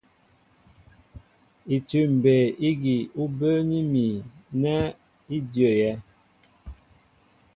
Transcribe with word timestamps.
Itʉ̂m 1.75 2.09
mbey 2.17 2.45
ígi 2.69 2.97
ú 3.21 3.23
bə́ə́ní 3.37 3.77
mi 3.91 4.05
nɛ 4.61 4.73
í 5.35 5.37
ndyə́yɛ́. 5.45 5.93